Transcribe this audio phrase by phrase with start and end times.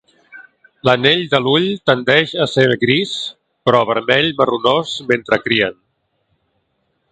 [0.87, 3.13] L'anell de l'ull tendeix a ser gris,
[3.69, 5.81] però vermell marronós mentre crien.